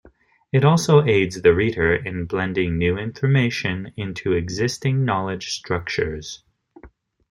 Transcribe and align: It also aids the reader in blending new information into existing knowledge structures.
It 0.51 0.65
also 0.65 1.03
aids 1.05 1.39
the 1.43 1.53
reader 1.53 1.93
in 1.93 2.25
blending 2.25 2.79
new 2.79 2.97
information 2.97 3.93
into 3.95 4.33
existing 4.33 5.05
knowledge 5.05 5.51
structures. 5.51 6.41